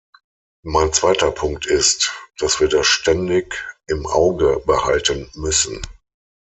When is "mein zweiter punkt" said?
0.63-1.67